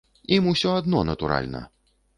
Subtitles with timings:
[0.37, 1.67] Ім усё адно, натуральна!